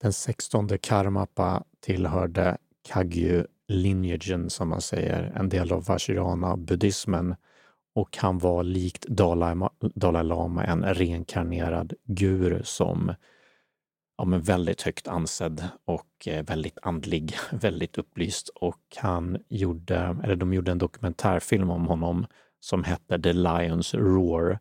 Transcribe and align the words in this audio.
Den 0.00 0.12
sextonde 0.12 0.78
Karmapa 0.78 1.64
tillhörde 1.80 2.56
Kagyu-lineagen, 2.88 4.50
som 4.50 4.68
man 4.68 4.80
säger, 4.80 5.32
en 5.36 5.48
del 5.48 5.72
av 5.72 5.84
Vajrayana-buddhismen 5.84 7.34
och 7.94 8.16
han 8.16 8.38
var 8.38 8.62
likt 8.62 9.06
Dalai, 9.06 9.68
Dalai 9.94 10.24
Lama 10.24 10.64
en 10.64 10.94
reinkarnerad 10.94 11.92
guru 12.04 12.62
som 12.64 13.14
ja, 14.18 14.24
men 14.24 14.42
väldigt 14.42 14.82
högt 14.82 15.08
ansedd 15.08 15.68
och 15.84 16.28
eh, 16.28 16.44
väldigt 16.44 16.78
andlig, 16.82 17.36
väldigt 17.52 17.98
upplyst. 17.98 18.48
Och 18.48 18.80
han 18.96 19.38
gjorde, 19.48 20.16
eller 20.24 20.36
de 20.36 20.52
gjorde 20.52 20.72
en 20.72 20.78
dokumentärfilm 20.78 21.70
om 21.70 21.86
honom 21.86 22.26
som 22.60 22.84
hette 22.84 23.22
The 23.22 23.32
Lions 23.32 23.94
Roar. 23.94 24.58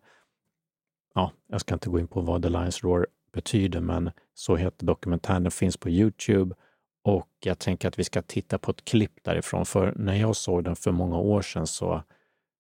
Ja, 1.16 1.32
jag 1.48 1.62
ska 1.62 1.74
inte 1.74 1.90
gå 1.90 2.00
in 2.00 2.08
på 2.08 2.22
vad 2.22 2.44
The 2.44 2.50
Lions 2.50 2.84
Roar 2.84 3.08
betyder, 3.32 3.80
men 3.80 4.12
så 4.34 4.56
heter 4.56 4.86
dokumentären. 4.86 5.44
Den 5.44 5.52
finns 5.52 5.78
på 5.78 5.90
Youtube 5.90 6.56
och 7.04 7.30
jag 7.40 7.60
tänker 7.60 7.88
att 7.88 8.00
vi 8.00 8.04
ska 8.04 8.22
titta 8.22 8.58
på 8.58 8.72
ett 8.72 8.86
klipp 8.86 9.24
därifrån. 9.24 9.66
För 9.66 9.94
när 9.96 10.16
jag 10.16 10.36
såg 10.36 10.64
den 10.64 10.76
för 10.76 10.92
många 10.92 11.18
år 11.18 11.42
sedan 11.42 11.68
så 11.68 12.04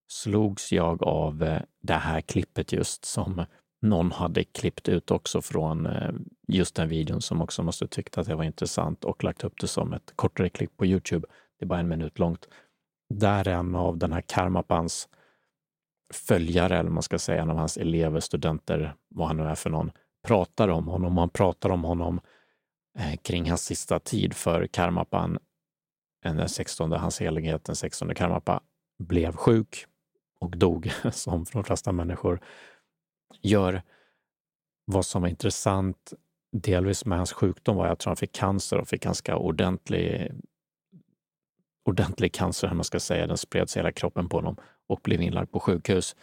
slogs 0.07 0.71
jag 0.71 1.03
av 1.03 1.43
eh, 1.43 1.61
det 1.81 1.93
här 1.93 2.21
klippet 2.21 2.71
just 2.71 3.05
som 3.05 3.45
någon 3.81 4.11
hade 4.11 4.43
klippt 4.43 4.89
ut 4.89 5.11
också 5.11 5.41
från 5.41 5.85
eh, 5.85 6.11
just 6.47 6.75
den 6.75 6.89
videon 6.89 7.21
som 7.21 7.41
också 7.41 7.63
måste 7.63 7.87
tyckt 7.87 8.17
att 8.17 8.27
det 8.27 8.35
var 8.35 8.43
intressant 8.43 9.03
och 9.03 9.23
lagt 9.23 9.43
upp 9.43 9.53
det 9.59 9.67
som 9.67 9.93
ett 9.93 10.13
kortare 10.15 10.49
klipp 10.49 10.77
på 10.77 10.85
Youtube. 10.85 11.27
Det 11.59 11.65
är 11.65 11.67
bara 11.67 11.79
en 11.79 11.87
minut 11.87 12.19
långt. 12.19 12.47
Där 13.09 13.47
en 13.47 13.75
av 13.75 13.97
den 13.97 14.13
här 14.13 14.21
Karmapans 14.21 15.09
följare, 16.13 16.77
eller 16.77 16.89
man 16.89 17.03
ska 17.03 17.19
säga, 17.19 17.41
en 17.41 17.49
av 17.49 17.57
hans 17.57 17.77
elever, 17.77 18.19
studenter, 18.19 18.95
vad 19.09 19.27
han 19.27 19.37
nu 19.37 19.43
är 19.43 19.55
för 19.55 19.69
någon, 19.69 19.91
pratar 20.23 20.67
om 20.67 20.87
honom. 20.87 21.17
Han 21.17 21.29
pratar 21.29 21.69
om 21.69 21.83
honom 21.83 22.19
eh, 22.99 23.15
kring 23.15 23.49
hans 23.49 23.65
sista 23.65 23.99
tid 23.99 24.33
för 24.33 24.67
Karmapan, 24.67 25.39
eh, 26.25 26.35
den 26.35 26.49
16, 26.49 26.91
hans 26.91 27.19
helighet, 27.21 27.63
den 27.63 27.75
16 27.75 28.15
Karmapa, 28.15 28.61
blev 28.99 29.35
sjuk 29.35 29.85
och 30.39 30.57
dog, 30.57 30.91
som 31.11 31.45
de 31.53 31.63
flesta 31.63 31.91
människor 31.91 32.39
gör. 33.41 33.81
Vad 34.85 35.05
som 35.05 35.21
var 35.21 35.29
intressant, 35.29 36.13
delvis 36.51 37.05
med 37.05 37.17
hans 37.17 37.33
sjukdom, 37.33 37.75
var 37.75 37.87
att 37.87 38.03
han 38.03 38.15
fick 38.15 38.31
cancer 38.31 38.77
och 38.77 38.87
fick 38.87 39.03
ganska 39.03 39.37
ordentlig, 39.37 40.31
ordentlig 41.85 42.33
cancer, 42.33 42.73
man 42.73 42.83
ska 42.83 42.99
säga. 42.99 43.27
Den 43.27 43.37
spred 43.37 43.69
sig 43.69 43.79
hela 43.79 43.91
kroppen 43.91 44.29
på 44.29 44.37
honom 44.37 44.57
och 44.87 44.99
blev 45.03 45.21
inlagd 45.21 45.51
på 45.51 45.59
sjukhus. 45.59 46.15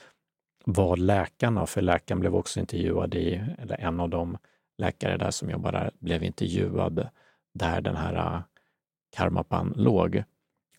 Var 0.65 0.97
läkarna, 0.97 1.67
för 1.67 1.83
läkaren 1.83 2.21
blev 2.21 2.35
också 2.35 2.61
intervjuad 2.61 3.15
i, 3.15 3.43
eller 3.59 3.81
en 3.81 4.01
av 4.01 4.09
de 4.09 4.39
läkare 4.79 5.17
där 5.17 5.31
som 5.31 5.51
jobbar 5.51 5.73
där, 5.73 5.91
blev 5.99 6.23
intervjuad 6.23 7.09
där 7.55 7.81
den 7.81 7.97
här 7.97 8.15
äh, 8.15 8.43
Karmapan 9.17 9.73
låg, 9.77 10.25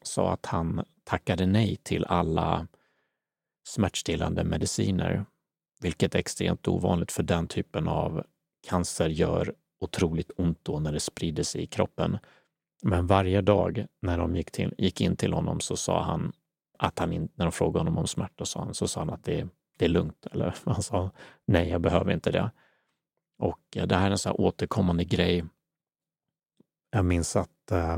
sa 0.01 0.33
att 0.33 0.45
han 0.45 0.85
tackade 1.03 1.45
nej 1.45 1.75
till 1.75 2.05
alla 2.05 2.67
smärtstillande 3.67 4.43
mediciner, 4.43 5.25
vilket 5.81 6.15
är 6.15 6.19
extremt 6.19 6.67
ovanligt 6.67 7.11
för 7.11 7.23
den 7.23 7.47
typen 7.47 7.87
av 7.87 8.23
cancer 8.69 9.09
gör 9.09 9.53
otroligt 9.79 10.31
ont 10.37 10.59
då 10.63 10.79
när 10.79 10.91
det 10.91 10.99
sprider 10.99 11.43
sig 11.43 11.61
i 11.61 11.67
kroppen. 11.67 12.17
Men 12.83 13.07
varje 13.07 13.41
dag 13.41 13.85
när 14.01 14.17
de 14.17 14.35
gick, 14.35 14.51
till, 14.51 14.73
gick 14.77 15.01
in 15.01 15.15
till 15.15 15.33
honom 15.33 15.59
så 15.59 15.77
sa 15.77 16.03
han 16.03 16.33
att 16.79 16.99
han, 16.99 17.09
när 17.09 17.45
de 17.45 17.51
frågade 17.51 17.79
honom 17.79 17.97
om 17.97 18.07
smärta, 18.07 18.45
så, 18.45 18.59
han, 18.59 18.73
så 18.73 18.87
sa 18.87 19.01
han 19.01 19.09
att 19.09 19.23
det, 19.23 19.47
det 19.77 19.85
är 19.85 19.89
lugnt. 19.89 20.25
Eller 20.31 20.55
han 20.65 20.83
sa 20.83 21.11
nej, 21.45 21.69
jag 21.69 21.81
behöver 21.81 22.11
inte 22.11 22.31
det. 22.31 22.51
Och 23.37 23.77
eh, 23.77 23.87
det 23.87 23.95
här 23.95 24.07
är 24.07 24.11
en 24.11 24.17
så 24.17 24.31
återkommande 24.31 25.03
grej. 25.03 25.45
Jag 26.91 27.05
minns 27.05 27.35
att 27.35 27.71
eh, 27.71 27.97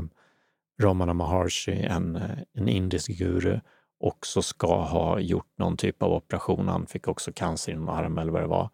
Ramana 0.82 1.14
Maharshi, 1.14 1.82
en, 1.82 2.16
eh, 2.16 2.38
en 2.52 2.68
indisk 2.68 3.10
guru, 3.18 3.60
också 4.00 4.42
ska 4.42 4.82
ha 4.82 5.20
gjort 5.20 5.58
någon 5.58 5.76
typ 5.76 6.02
av 6.02 6.12
operation. 6.12 6.68
Han 6.68 6.86
fick 6.86 7.08
också 7.08 7.32
cancer 7.32 7.72
i 7.72 7.74
någon 7.74 7.88
arm 7.88 8.18
eller 8.18 8.32
vad 8.32 8.42
det 8.42 8.46
var 8.46 8.70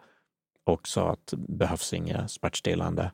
och 0.65 0.89
sa 0.89 1.11
att 1.11 1.27
det 1.27 1.37
behövs 1.37 1.93
inget 1.93 2.31
smärtstillande. 2.31 3.13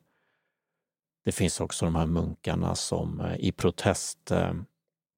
Det 1.25 1.33
finns 1.33 1.61
också 1.61 1.85
de 1.85 1.95
här 1.95 2.07
munkarna 2.07 2.75
som 2.75 3.21
eh, 3.21 3.37
i 3.39 3.53
protest 3.53 4.31
eh, 4.31 4.55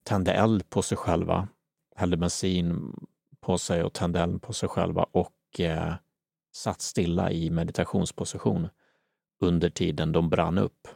tände 0.04 0.32
eld 0.32 0.70
på 0.70 0.82
sig 0.82 0.98
själva, 0.98 1.48
hällde 1.96 2.16
bensin 2.16 2.94
på 3.42 3.58
sig 3.58 3.82
och 3.82 3.92
tände 3.92 4.20
eld 4.20 4.42
på 4.42 4.52
sig 4.52 4.68
själva 4.68 5.06
och 5.12 5.60
eh, 5.60 5.94
satt 6.54 6.80
stilla 6.80 7.30
i 7.30 7.50
meditationsposition 7.50 8.68
under 9.40 9.70
tiden 9.70 10.12
de 10.12 10.28
brann 10.28 10.58
upp. 10.58 10.88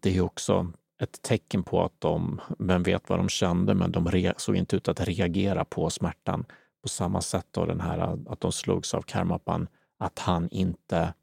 Det 0.00 0.16
är 0.16 0.20
också 0.20 0.72
ett 1.02 1.22
tecken 1.22 1.62
på 1.62 1.84
att 1.84 2.00
de, 2.00 2.40
vem 2.58 2.82
vet 2.82 3.08
vad 3.08 3.18
de 3.18 3.28
kände, 3.28 3.74
men 3.74 3.92
de 3.92 4.32
såg 4.36 4.56
inte 4.56 4.76
ut 4.76 4.88
att 4.88 5.00
reagera 5.00 5.64
på 5.64 5.90
smärtan 5.90 6.46
på 6.82 6.88
samma 6.88 7.20
sätt 7.20 7.46
då 7.50 7.66
den 7.66 7.80
här 7.80 8.18
att 8.32 8.40
de 8.40 8.52
slogs 8.52 8.94
av 8.94 9.02
Karmapan, 9.02 9.68
att 9.98 10.18
han 10.18 10.48
inte... 10.50 11.14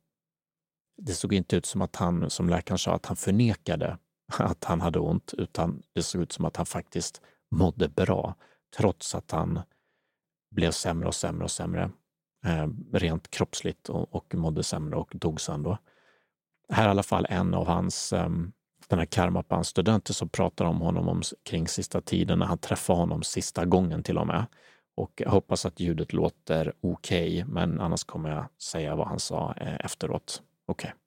Det 0.97 1.13
såg 1.13 1.33
inte 1.33 1.55
ut 1.55 1.65
som 1.65 1.81
att 1.81 1.95
han, 1.95 2.29
som 2.29 2.49
läkaren 2.49 2.77
sa, 2.77 2.93
att 2.93 3.05
han 3.05 3.15
förnekade 3.15 3.97
att 4.37 4.63
han 4.63 4.81
hade 4.81 4.99
ont, 4.99 5.33
utan 5.37 5.83
det 5.93 6.03
såg 6.03 6.21
ut 6.21 6.31
som 6.31 6.45
att 6.45 6.57
han 6.57 6.65
faktiskt 6.65 7.21
mådde 7.51 7.89
bra, 7.89 8.35
trots 8.77 9.15
att 9.15 9.31
han 9.31 9.59
blev 10.51 10.71
sämre 10.71 11.07
och 11.07 11.15
sämre 11.15 11.43
och 11.43 11.51
sämre, 11.51 11.91
eh, 12.45 12.67
rent 12.93 13.31
kroppsligt 13.31 13.89
och, 13.89 14.15
och 14.15 14.35
mådde 14.35 14.63
sämre 14.63 14.95
och 14.95 15.11
dog 15.13 15.41
sen 15.41 15.63
då. 15.63 15.77
Här 16.69 16.83
är 16.83 16.87
i 16.87 16.91
alla 16.91 17.03
fall 17.03 17.25
en 17.29 17.53
av 17.53 17.67
hans 17.67 18.13
eh, 18.13 18.29
den 18.87 18.99
här 18.99 19.05
Karmapans 19.05 19.67
studenter 19.67 20.13
som 20.13 20.29
pratar 20.29 20.65
om 20.65 20.81
honom 20.81 21.07
om, 21.07 21.21
kring 21.43 21.67
sista 21.67 22.01
tiden 22.01 22.39
när 22.39 22.45
han 22.45 22.57
träffar 22.57 22.93
honom 22.93 23.23
sista 23.23 23.65
gången 23.65 24.03
till 24.03 24.17
och 24.17 24.27
med. 24.27 24.45
Och 24.97 25.11
jag 25.15 25.29
hoppas 25.29 25.65
att 25.65 25.79
ljudet 25.79 26.13
låter 26.13 26.73
okej, 26.81 27.43
okay, 27.43 27.53
men 27.53 27.81
annars 27.81 28.03
kommer 28.03 28.29
jag 28.29 28.45
säga 28.61 28.95
vad 28.95 29.07
han 29.07 29.19
sa 29.19 29.53
eh, 29.57 29.85
efteråt. 29.85 30.41
Okej. 30.65 30.93
Okay. 30.93 30.99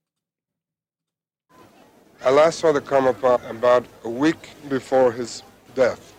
I 2.32 2.34
last 2.34 2.58
saw 2.58 2.80
the 2.80 2.86
Karmapa 2.86 3.40
about 3.50 3.84
a 4.04 4.08
week 4.08 4.56
before 4.68 5.12
his 5.12 5.44
death. 5.74 6.17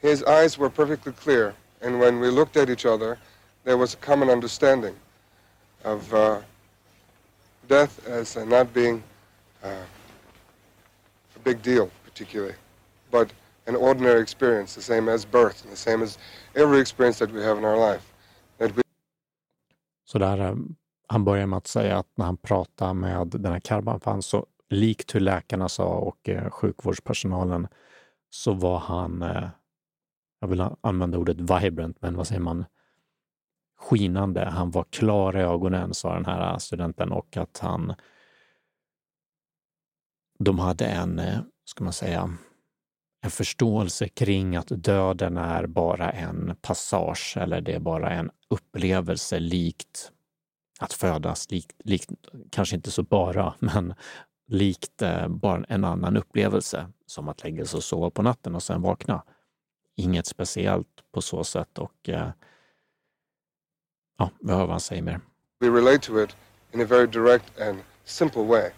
His 0.00 0.22
eyes 0.24 0.58
were 0.58 0.70
perfectly 0.70 1.12
clear, 1.12 1.54
and 1.80 1.98
when 2.00 2.20
we 2.20 2.28
looked 2.28 2.56
at 2.56 2.70
each 2.70 2.86
other, 2.86 3.18
there 3.64 3.76
was 3.76 3.94
a 3.94 3.96
common 3.98 4.30
understanding 4.30 4.94
of 5.84 6.12
uh, 6.14 6.40
death 7.68 8.06
as 8.06 8.36
uh, 8.36 8.44
not 8.44 8.72
being 8.72 9.02
uh, 9.62 9.68
a 11.36 11.38
big 11.44 11.62
deal, 11.62 11.90
particularly, 12.04 12.54
but 13.10 13.32
an 13.66 13.76
ordinary 13.76 14.20
experience, 14.20 14.74
the 14.74 14.82
same 14.82 15.08
as 15.08 15.24
birth, 15.24 15.66
the 15.70 15.76
same 15.76 16.02
as 16.02 16.18
every 16.54 16.80
experience 16.80 17.18
that 17.18 17.32
we 17.32 17.42
have 17.42 17.58
in 17.58 17.64
our 17.64 17.78
life. 17.92 18.12
That 18.58 18.76
we... 18.76 18.82
Så 20.04 20.18
där, 20.18 20.38
eh, 20.38 20.54
han 21.08 21.24
börjar 21.24 21.46
med 21.46 21.56
att 21.56 21.66
säga 21.66 21.98
att 21.98 22.06
när 22.14 22.24
han 22.24 22.36
pratar 22.36 22.94
med 22.94 23.26
den 23.26 23.52
här 23.52 23.60
Karban, 23.60 24.22
så 24.22 24.46
likt 24.70 25.14
hur 25.14 25.20
läkarna 25.20 25.68
sa 25.68 25.86
och 25.86 26.28
eh, 26.28 26.50
sjukvårdspersonalen, 26.50 27.68
så 28.30 28.52
var 28.52 28.78
han, 28.78 29.22
eh, 29.22 29.48
jag 30.40 30.48
vill 30.48 30.68
använda 30.80 31.18
ordet 31.18 31.40
vibrant, 31.40 32.02
men 32.02 32.16
vad 32.16 32.26
säger 32.26 32.40
man, 32.40 32.64
skinande. 33.78 34.44
Han 34.44 34.70
var 34.70 34.84
klar 34.90 35.36
i 35.36 35.40
ögonen, 35.40 35.94
sa 35.94 36.14
den 36.14 36.24
här 36.26 36.52
äh, 36.52 36.58
studenten, 36.58 37.12
och 37.12 37.36
att 37.36 37.58
han 37.58 37.94
de 40.38 40.58
hade 40.58 40.86
en, 40.86 41.18
äh, 41.18 41.38
ska 41.64 41.84
man 41.84 41.92
säga, 41.92 42.36
en 43.24 43.30
förståelse 43.30 44.08
kring 44.08 44.56
att 44.56 44.68
döden 44.68 45.36
är 45.36 45.66
bara 45.66 46.10
en 46.10 46.56
passage 46.62 47.36
eller 47.36 47.60
det 47.60 47.72
är 47.72 47.80
bara 47.80 48.10
en 48.10 48.30
upplevelse 48.50 49.38
likt 49.38 50.12
att 50.80 50.92
födas, 50.92 51.50
likt, 51.50 51.80
likt 51.84 52.10
kanske 52.50 52.76
inte 52.76 52.90
så 52.90 53.02
bara, 53.02 53.54
men 53.58 53.94
likt 54.48 55.02
eh, 55.02 55.28
bara 55.28 55.64
en 55.68 55.84
annan 55.84 56.16
upplevelse 56.16 56.88
som 57.06 57.28
att 57.28 57.44
lägga 57.44 57.64
sig 57.64 57.76
och 57.76 57.84
sova 57.84 58.10
på 58.10 58.22
natten 58.22 58.54
och 58.54 58.62
sen 58.62 58.82
vakna. 58.82 59.22
Inget 59.96 60.26
speciellt 60.26 61.12
på 61.12 61.22
så 61.22 61.44
sätt 61.44 61.78
och 61.78 62.08
eh, 62.08 62.28
ja, 64.18 64.30
vi 64.40 64.52
hör 64.52 64.60
vad 64.60 64.70
han 64.70 64.80
säger 64.80 65.02
mer. 65.02 65.20
We 65.60 65.68
relate 65.68 65.98
to 65.98 66.22
it 66.22 66.36
in 66.72 66.80
a 66.80 66.84
very 66.84 67.06
direct 67.06 67.60
and 67.60 67.82
simple 68.04 68.42
way. 68.42 68.70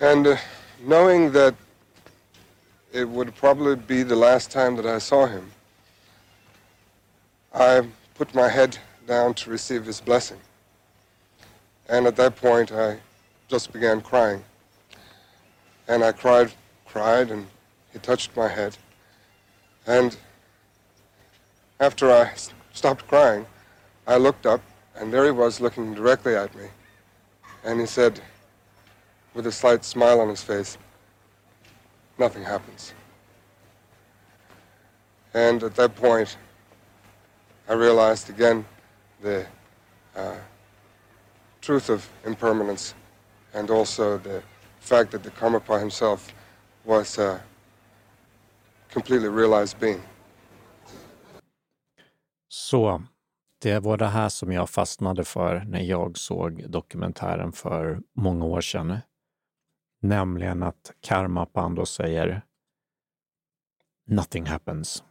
And 0.00 0.26
uh, 0.26 0.38
knowing 0.86 1.32
that 1.32 1.54
it 2.92 3.08
would 3.08 3.34
probably 3.34 3.76
be 3.76 4.04
the 4.04 4.16
last 4.16 4.50
time 4.50 4.76
that 4.76 4.86
I 4.86 5.00
saw 5.00 5.26
him, 5.26 5.50
I 7.52 7.82
put 8.14 8.34
my 8.34 8.48
head 8.48 8.78
down 9.06 9.34
to 9.34 9.50
receive 9.50 9.84
his 9.84 10.00
blessing. 10.00 10.38
And 11.88 12.06
at 12.06 12.16
that 12.16 12.36
point, 12.36 12.72
I 12.72 12.98
just 13.48 13.72
began 13.72 14.00
crying. 14.00 14.44
And 15.88 16.04
I 16.04 16.12
cried, 16.12 16.52
cried, 16.86 17.30
and 17.30 17.46
he 17.92 17.98
touched 17.98 18.36
my 18.36 18.48
head. 18.48 18.76
And 19.86 20.16
after 21.78 22.10
I 22.10 22.32
stopped 22.72 23.06
crying, 23.08 23.46
I 24.06 24.16
looked 24.16 24.46
up 24.46 24.60
And 25.00 25.10
there 25.10 25.24
he 25.24 25.30
was 25.30 25.60
looking 25.60 25.94
directly 25.94 26.36
at 26.36 26.54
me. 26.54 26.66
And 27.64 27.80
he 27.80 27.86
said, 27.86 28.20
with 29.32 29.46
a 29.46 29.52
slight 29.52 29.82
smile 29.84 30.20
on 30.20 30.28
his 30.28 30.42
face, 30.42 30.76
nothing 32.18 32.42
happens. 32.42 32.92
And 35.32 35.62
at 35.62 35.74
that 35.76 35.94
point, 35.96 36.36
I 37.68 37.74
realized 37.74 38.28
again 38.28 38.64
the 39.22 39.46
uh, 40.14 40.34
truth 41.62 41.88
of 41.88 42.06
impermanence 42.26 42.94
and 43.54 43.70
also 43.70 44.18
the 44.18 44.42
fact 44.80 45.12
that 45.12 45.22
the 45.22 45.30
Karmapa 45.30 45.78
himself 45.78 46.34
was 46.84 47.16
a 47.18 47.40
completely 48.92 49.28
realized 49.28 49.80
being. 49.80 50.00
Så 52.48 53.02
det 53.58 53.78
var 53.78 53.96
det 53.96 54.06
här 54.06 54.28
som 54.28 54.52
jag 54.52 54.70
fastnade 54.70 55.24
för 55.24 55.64
när 55.64 55.80
jag 55.80 56.18
såg 56.18 56.70
dokumentären 56.70 57.52
för 57.52 58.00
många 58.16 58.44
år 58.44 58.60
sedan. 58.60 58.98
Nämligen 60.02 60.62
att 60.62 60.92
Karma 61.00 61.46
Pando 61.46 61.86
säger 61.86 62.42
Nothing 64.06 64.46
happens. 64.46 65.04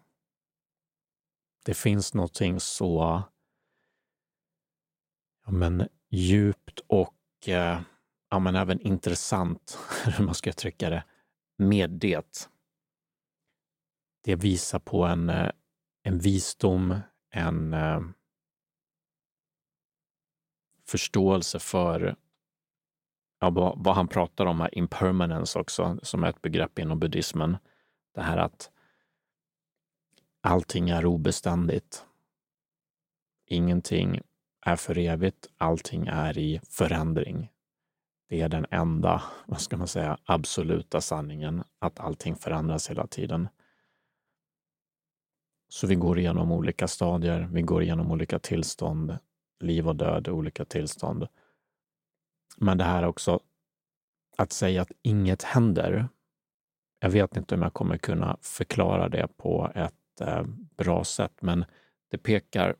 Det 1.65 1.73
finns 1.73 2.13
någonting 2.13 2.59
så 2.59 3.23
ja, 5.45 5.51
men, 5.51 5.87
djupt 6.09 6.79
och 6.87 7.47
eh, 7.47 7.81
ja, 8.29 8.39
men 8.39 8.55
även 8.55 8.81
intressant, 8.81 9.79
hur 10.05 10.25
man 10.25 10.35
ska 10.35 10.49
uttrycka 10.49 10.89
det, 10.89 11.03
med 11.57 11.89
det. 11.89 12.49
Det 14.21 14.35
visar 14.35 14.79
på 14.79 15.03
en, 15.05 15.29
eh, 15.29 15.51
en 16.03 16.19
visdom, 16.19 16.95
en 17.31 17.73
eh, 17.73 18.01
förståelse 20.87 21.59
för 21.59 22.15
ja, 23.39 23.49
vad, 23.49 23.83
vad, 23.83 23.95
han 23.95 24.07
pratar 24.07 24.45
om 24.45 24.61
här, 24.61 24.77
impermanence 24.77 25.59
också, 25.59 25.99
som 26.03 26.23
är 26.23 26.29
ett 26.29 26.41
begrepp 26.41 26.79
inom 26.79 26.99
buddhismen. 26.99 27.57
Det 28.15 28.21
här 28.21 28.37
att 28.37 28.71
allting 30.41 30.89
är 30.89 31.05
obeständigt. 31.05 32.05
Ingenting 33.45 34.21
är 34.65 34.75
för 34.75 34.97
evigt, 34.97 35.47
allting 35.57 36.07
är 36.07 36.37
i 36.37 36.61
förändring. 36.69 37.51
Det 38.29 38.41
är 38.41 38.49
den 38.49 38.65
enda, 38.71 39.23
vad 39.45 39.61
ska 39.61 39.77
man 39.77 39.87
säga, 39.87 40.17
absoluta 40.25 41.01
sanningen, 41.01 41.63
att 41.79 41.99
allting 41.99 42.35
förändras 42.35 42.89
hela 42.89 43.07
tiden. 43.07 43.47
Så 45.69 45.87
vi 45.87 45.95
går 45.95 46.19
igenom 46.19 46.51
olika 46.51 46.87
stadier, 46.87 47.49
vi 47.53 47.61
går 47.61 47.83
igenom 47.83 48.11
olika 48.11 48.39
tillstånd, 48.39 49.17
liv 49.59 49.87
och 49.87 49.95
död, 49.95 50.27
olika 50.27 50.65
tillstånd. 50.65 51.27
Men 52.57 52.77
det 52.77 52.83
här 52.83 53.03
också, 53.03 53.39
att 54.37 54.51
säga 54.51 54.81
att 54.81 54.91
inget 55.01 55.43
händer. 55.43 56.07
Jag 56.99 57.09
vet 57.09 57.37
inte 57.37 57.55
om 57.55 57.61
jag 57.61 57.73
kommer 57.73 57.97
kunna 57.97 58.37
förklara 58.41 59.09
det 59.09 59.27
på 59.37 59.71
ett 59.75 60.21
eh, 60.21 60.43
bra 60.77 61.03
sätt, 61.03 61.41
men 61.41 61.65
det 62.11 62.17
pekar 62.17 62.75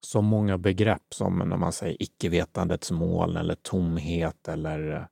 så 0.00 0.22
många 0.22 0.58
begrepp 0.58 1.14
som 1.14 1.38
när 1.38 1.56
man 1.56 1.72
säger 1.72 2.02
icke-vetandets 2.02 2.90
mål 2.90 3.36
eller 3.36 3.54
tomhet 3.54 4.48
eller 4.48 4.92
eh, 4.92 5.06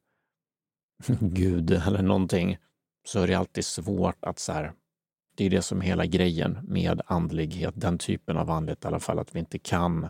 Gud 1.20 1.70
eller 1.70 2.02
någonting, 2.02 2.58
så 3.04 3.20
är 3.20 3.26
det 3.26 3.34
alltid 3.34 3.64
svårt 3.64 4.24
att 4.24 4.38
så 4.38 4.52
här, 4.52 4.72
det 5.34 5.44
är 5.44 5.50
det 5.50 5.62
som 5.62 5.78
är 5.78 5.82
hela 5.82 6.06
grejen 6.06 6.58
med 6.62 7.00
andlighet, 7.06 7.74
den 7.76 7.98
typen 7.98 8.36
av 8.36 8.50
andlighet 8.50 8.84
i 8.84 8.86
alla 8.86 9.00
fall, 9.00 9.18
att 9.18 9.34
vi 9.34 9.38
inte 9.38 9.58
kan 9.58 10.08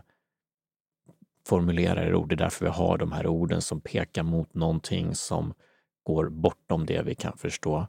formulera 1.45 2.03
det 2.03 2.09
i 2.09 2.13
ord. 2.13 2.29
Det 2.29 2.35
är 2.35 2.37
därför 2.37 2.65
vi 2.65 2.71
har 2.71 2.97
de 2.97 3.11
här 3.11 3.27
orden 3.27 3.61
som 3.61 3.81
pekar 3.81 4.23
mot 4.23 4.53
någonting 4.53 5.15
som 5.15 5.53
går 6.03 6.29
bortom 6.29 6.85
det 6.85 7.01
vi 7.01 7.15
kan 7.15 7.37
förstå. 7.37 7.87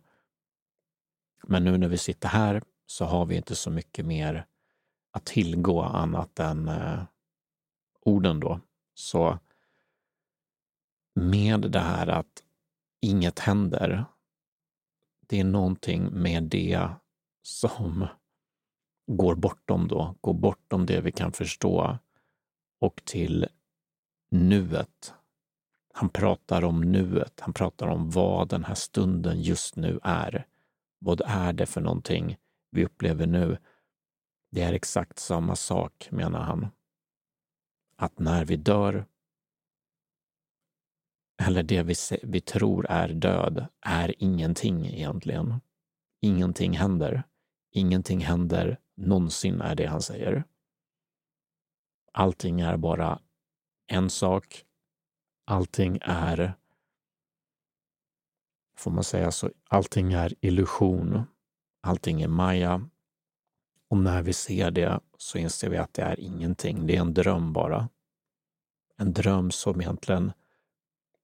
Men 1.47 1.65
nu 1.65 1.79
när 1.79 1.89
vi 1.89 1.99
sitter 1.99 2.29
här 2.29 2.63
så 2.87 3.05
har 3.05 3.27
vi 3.27 3.37
inte 3.37 3.55
så 3.55 3.71
mycket 3.71 4.07
mer 4.07 4.47
att 5.11 5.25
tillgå 5.25 5.83
annat 5.83 6.39
än 6.39 6.69
eh, 6.69 7.03
orden 8.01 8.41
då. 8.41 8.61
Så 8.95 9.39
med 11.15 11.61
det 11.61 11.81
här 11.81 12.07
att 12.07 12.43
inget 13.01 13.39
händer, 13.39 14.05
det 15.21 15.41
är 15.41 15.45
någonting 15.45 16.11
med 16.13 16.43
det 16.43 16.89
som 17.43 18.07
går 19.07 19.35
bortom 19.35 19.89
då, 19.89 20.15
går 20.21 20.35
bortom 20.35 20.87
det 20.87 21.01
vi 21.01 21.13
kan 21.13 21.33
förstå 21.33 21.99
och 22.81 23.03
till 23.05 23.47
nuet. 24.31 25.15
Han 25.95 26.09
pratar 26.09 26.65
om 26.65 26.81
nuet, 26.81 27.41
han 27.41 27.53
pratar 27.53 27.87
om 27.87 28.11
vad 28.11 28.49
den 28.49 28.65
här 28.65 28.75
stunden 28.75 29.43
just 29.43 29.77
nu 29.77 30.01
är. 30.03 30.47
Vad 30.99 31.21
är 31.25 31.53
det 31.53 31.67
för 31.67 31.81
någonting 31.81 32.37
vi 32.71 32.85
upplever 32.85 33.27
nu? 33.27 33.59
Det 34.51 34.63
är 34.63 34.73
exakt 34.73 35.19
samma 35.19 35.57
sak, 35.57 36.09
menar 36.11 36.41
han. 36.41 36.69
Att 37.97 38.19
när 38.19 38.45
vi 38.45 38.57
dör, 38.57 39.07
eller 41.43 41.63
det 41.63 41.83
vi, 41.83 41.95
vi 42.23 42.41
tror 42.41 42.87
är 42.89 43.09
död, 43.09 43.67
är 43.81 44.15
ingenting 44.19 44.87
egentligen. 44.87 45.61
Ingenting 46.21 46.77
händer. 46.77 47.23
Ingenting 47.75 48.21
händer 48.21 48.79
någonsin, 48.95 49.61
är 49.61 49.75
det 49.75 49.87
han 49.87 50.03
säger. 50.03 50.45
Allting 52.13 52.61
är 52.61 52.77
bara 52.77 53.21
en 53.87 54.11
sak. 54.11 54.65
Allting 55.45 55.99
är, 56.03 56.55
får 58.77 58.91
man 58.91 59.05
säga 59.05 59.31
så, 59.31 59.51
allting 59.69 60.13
är 60.13 60.35
illusion. 60.41 61.23
Allting 61.81 62.23
är 62.23 62.29
Maya. 62.29 62.89
Och 63.89 63.97
när 63.97 64.23
vi 64.23 64.33
ser 64.33 64.71
det 64.71 65.01
så 65.19 65.39
inser 65.39 65.71
vi 65.71 65.77
att 65.77 65.95
det 65.95 66.03
är 66.03 66.21
ingenting. 66.21 66.87
Det 66.87 66.97
är 66.97 67.01
en 67.01 67.15
dröm 67.15 67.53
bara. 67.53 67.89
En 68.97 69.13
dröm 69.13 69.51
som 69.51 69.81
egentligen 69.81 70.33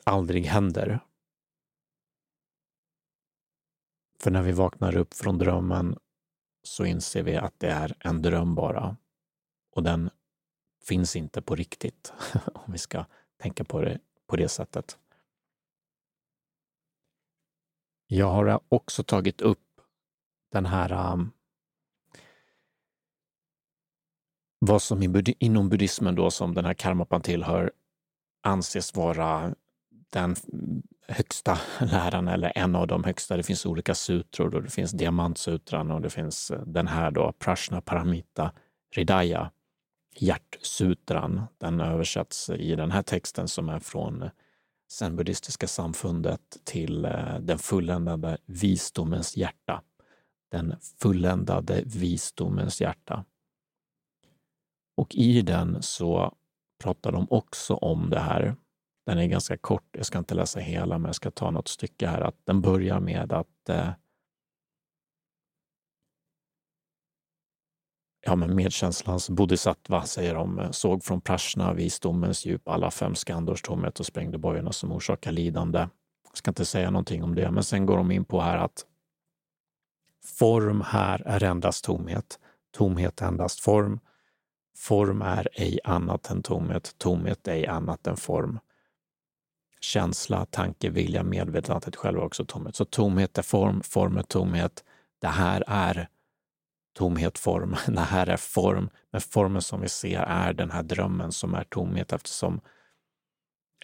aldrig 0.04 0.46
händer. 0.46 1.00
För 4.20 4.30
när 4.30 4.42
vi 4.42 4.52
vaknar 4.52 4.96
upp 4.96 5.14
från 5.14 5.38
drömmen 5.38 5.98
så 6.62 6.84
inser 6.84 7.22
vi 7.22 7.36
att 7.36 7.60
det 7.60 7.70
är 7.70 7.94
en 7.98 8.22
dröm 8.22 8.54
bara. 8.54 8.96
Och 9.70 9.82
den 9.82 10.10
finns 10.84 11.16
inte 11.16 11.42
på 11.42 11.54
riktigt, 11.54 12.12
om 12.54 12.72
vi 12.72 12.78
ska 12.78 13.04
tänka 13.36 13.64
på 13.64 13.80
det 13.80 13.98
på 14.26 14.36
det 14.36 14.48
sättet. 14.48 14.98
Jag 18.06 18.30
har 18.30 18.60
också 18.68 19.02
tagit 19.02 19.40
upp 19.40 19.80
den 20.52 20.66
här 20.66 21.12
um, 21.12 21.32
vad 24.58 24.82
som 24.82 25.22
inom 25.38 25.68
buddhismen 25.68 26.14
då, 26.14 26.30
som 26.30 26.54
den 26.54 26.64
här 26.64 26.74
karmapan 26.74 27.22
tillhör, 27.22 27.72
anses 28.42 28.94
vara 28.94 29.54
den 29.90 30.36
högsta 31.08 31.58
läran 31.80 32.28
eller 32.28 32.52
en 32.54 32.76
av 32.76 32.86
de 32.86 33.04
högsta. 33.04 33.36
Det 33.36 33.42
finns 33.42 33.66
olika 33.66 33.94
sutror 33.94 34.54
och 34.54 34.62
det 34.62 34.70
finns 34.70 34.92
diamantsutran 34.92 35.90
och 35.90 36.00
det 36.00 36.10
finns 36.10 36.50
eh, 36.50 36.60
den 36.60 36.86
här 36.86 37.10
då, 37.10 37.32
Prashna 37.38 37.80
Paramita 37.80 38.52
Ridaya, 38.94 39.50
hjärtsutran. 40.16 41.42
Den 41.58 41.80
översätts 41.80 42.50
i 42.50 42.74
den 42.74 42.90
här 42.90 43.02
texten 43.02 43.48
som 43.48 43.68
är 43.68 43.78
från 43.78 44.22
eh, 44.22 44.30
zen-buddhistiska 44.90 45.66
samfundet 45.66 46.40
till 46.64 47.04
eh, 47.04 47.38
den 47.40 47.58
fulländade 47.58 48.38
visdomens 48.46 49.36
hjärta. 49.36 49.82
Den 50.50 50.76
fulländade 51.02 51.82
visdomens 51.86 52.80
hjärta. 52.80 53.24
Och 54.96 55.14
i 55.14 55.42
den 55.42 55.82
så 55.82 56.34
pratar 56.82 57.12
de 57.12 57.26
också 57.30 57.74
om 57.74 58.10
det 58.10 58.20
här. 58.20 58.56
Den 59.08 59.18
är 59.18 59.26
ganska 59.26 59.56
kort, 59.56 59.88
jag 59.92 60.06
ska 60.06 60.18
inte 60.18 60.34
läsa 60.34 60.60
hela, 60.60 60.98
men 60.98 61.08
jag 61.08 61.14
ska 61.14 61.30
ta 61.30 61.50
något 61.50 61.68
stycke 61.68 62.06
här. 62.06 62.20
Att 62.20 62.36
den 62.44 62.60
börjar 62.60 63.00
med 63.00 63.32
att 63.32 63.68
eh, 63.68 63.90
ja, 68.20 68.36
men 68.36 68.54
medkänslans 68.54 69.30
bodhisattva, 69.30 70.04
säger 70.04 70.34
de, 70.34 70.58
eh, 70.58 70.70
såg 70.70 71.04
från 71.04 71.20
prashna, 71.20 71.72
visdomens 71.72 72.46
djup, 72.46 72.68
alla 72.68 72.90
fem 72.90 73.14
skandors 73.14 73.62
tomhet 73.62 74.00
och 74.00 74.06
sprängde 74.06 74.38
bojorna 74.38 74.72
som 74.72 74.92
orsakar 74.92 75.32
lidande. 75.32 75.78
Jag 76.28 76.36
ska 76.36 76.50
inte 76.50 76.64
säga 76.64 76.90
någonting 76.90 77.22
om 77.22 77.34
det, 77.34 77.50
men 77.50 77.64
sen 77.64 77.86
går 77.86 77.96
de 77.96 78.10
in 78.10 78.24
på 78.24 78.40
här 78.40 78.56
att 78.56 78.86
form 80.38 80.80
här 80.80 81.22
är 81.26 81.42
endast 81.42 81.84
tomhet, 81.84 82.38
tomhet 82.70 83.22
endast 83.22 83.60
form, 83.60 84.00
Form 84.76 85.22
är 85.22 85.48
ej 85.52 85.78
annat 85.84 86.30
än 86.30 86.42
tomhet, 86.42 86.94
tomhet 86.98 87.48
ej 87.48 87.66
annat 87.66 88.06
än 88.06 88.16
form. 88.16 88.58
Känsla, 89.80 90.46
tanke, 90.46 90.90
vilja, 90.90 91.22
medvetandet 91.22 91.96
själva 91.96 92.22
också 92.22 92.44
tomhet. 92.44 92.76
Så 92.76 92.84
tomhet 92.84 93.38
är 93.38 93.42
form, 93.42 93.82
form 93.82 94.18
är 94.18 94.22
tomhet. 94.22 94.84
Det 95.20 95.28
här 95.28 95.64
är 95.66 96.08
tomhet, 96.94 97.38
form. 97.38 97.76
Det 97.86 98.00
här 98.00 98.26
är 98.26 98.36
form, 98.36 98.90
men 99.10 99.20
formen 99.20 99.62
som 99.62 99.80
vi 99.80 99.88
ser 99.88 100.20
är 100.20 100.52
den 100.52 100.70
här 100.70 100.82
drömmen 100.82 101.32
som 101.32 101.54
är 101.54 101.64
tomhet 101.64 102.12
eftersom 102.12 102.60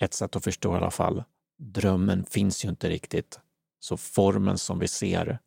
ett 0.00 0.14
sätt 0.14 0.36
att 0.36 0.44
förstå 0.44 0.74
i 0.74 0.76
alla 0.76 0.90
fall, 0.90 1.24
drömmen 1.58 2.24
finns 2.24 2.64
ju 2.64 2.68
inte 2.68 2.88
riktigt. 2.88 3.40
Så 3.80 3.96
formen 3.96 4.58
som 4.58 4.78
vi 4.78 4.88
ser 4.88 5.38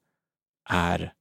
är 0.70 1.14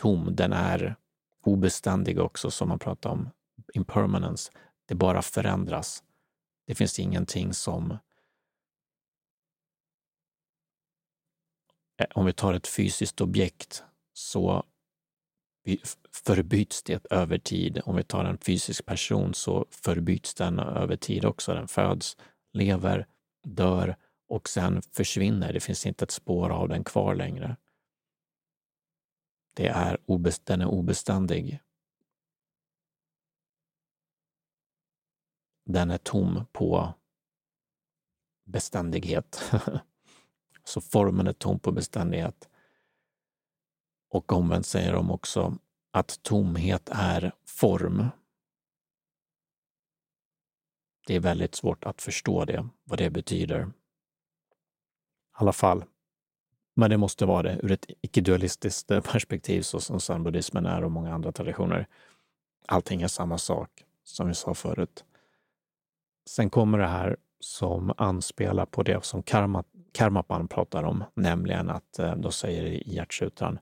tom, 0.00 0.36
den 0.36 0.52
är 0.52 0.96
obeständig 1.44 2.20
också 2.20 2.50
som 2.50 2.68
man 2.68 2.78
pratar 2.78 3.10
om, 3.10 3.30
impermanence. 3.74 4.52
Det 4.86 4.94
bara 4.94 5.22
förändras. 5.22 6.02
Det 6.66 6.74
finns 6.74 6.98
ingenting 6.98 7.54
som... 7.54 7.98
Eh, 11.98 12.06
om 12.14 12.26
vi 12.26 12.32
tar 12.32 12.54
ett 12.54 12.68
fysiskt 12.68 13.20
objekt 13.20 13.84
så 14.12 14.64
förbyts 16.12 16.82
det 16.82 17.06
över 17.10 17.38
tid. 17.38 17.80
Om 17.84 17.96
vi 17.96 18.02
tar 18.02 18.24
en 18.24 18.38
fysisk 18.38 18.86
person 18.86 19.34
så 19.34 19.66
förbyts 19.70 20.34
den 20.34 20.58
över 20.58 20.96
tid 20.96 21.24
också. 21.24 21.54
Den 21.54 21.68
föds, 21.68 22.16
lever, 22.52 23.06
dör 23.44 23.96
och 24.28 24.48
sen 24.48 24.82
försvinner. 24.82 25.52
Det 25.52 25.60
finns 25.60 25.86
inte 25.86 26.04
ett 26.04 26.10
spår 26.10 26.50
av 26.50 26.68
den 26.68 26.84
kvar 26.84 27.14
längre. 27.14 27.56
Det 29.54 29.66
är 29.66 29.98
obest 30.06 30.46
den 30.46 30.60
är 30.60 30.66
obeständig. 30.66 31.60
Den 35.64 35.90
är 35.90 35.98
tom 35.98 36.46
på 36.52 36.94
beständighet. 38.44 39.52
Så 40.68 40.80
formen 40.80 41.26
är 41.26 41.32
tom 41.32 41.58
på 41.58 41.72
beständighet. 41.72 42.48
Och 44.10 44.32
omvänt 44.32 44.66
säger 44.66 44.92
de 44.92 45.10
också 45.10 45.58
att 45.90 46.22
tomhet 46.22 46.88
är 46.92 47.32
form. 47.46 48.06
Det 51.06 51.14
är 51.14 51.20
väldigt 51.20 51.54
svårt 51.54 51.84
att 51.84 52.02
förstå 52.02 52.44
det, 52.44 52.68
vad 52.84 52.98
det 52.98 53.10
betyder. 53.10 53.66
I 53.66 53.70
alla 55.32 55.52
fall. 55.52 55.84
Men 56.74 56.90
det 56.90 56.96
måste 56.96 57.26
vara 57.26 57.42
det 57.42 57.60
ur 57.62 57.72
ett 57.72 57.86
icke-dualistiskt 58.00 58.88
perspektiv 58.88 59.62
så 59.62 59.80
som 59.80 60.00
zenbuddismen 60.00 60.66
är 60.66 60.84
och 60.84 60.92
många 60.92 61.14
andra 61.14 61.32
traditioner. 61.32 61.86
Allting 62.66 63.02
är 63.02 63.08
samma 63.08 63.38
sak, 63.38 63.84
som 64.04 64.28
vi 64.28 64.34
sa 64.34 64.54
förut. 64.54 65.04
Sen 66.28 66.50
kommer 66.50 66.78
det 66.78 66.86
här 66.86 67.16
som 67.40 67.92
anspelar 67.96 68.66
på 68.66 68.82
det 68.82 69.04
som 69.04 69.22
karma, 69.22 69.64
Karmapan 69.92 70.48
pratar 70.48 70.82
om, 70.82 71.04
nämligen 71.14 71.70
att 71.70 71.98
eh, 71.98 72.16
då 72.16 72.30
säger 72.30 72.64
i 72.64 72.82
hjärtsutran 72.86 73.58